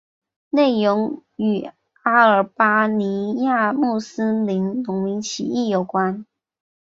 [0.49, 1.69] 内容与
[2.01, 6.25] 阿尔巴尼亚穆斯林农民起义有关。